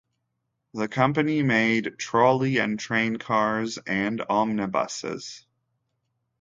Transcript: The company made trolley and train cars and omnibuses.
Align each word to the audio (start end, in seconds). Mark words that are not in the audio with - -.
The 0.73 0.87
company 0.87 1.43
made 1.43 1.99
trolley 1.99 2.57
and 2.57 2.79
train 2.79 3.17
cars 3.17 3.77
and 3.85 4.19
omnibuses. 4.27 5.45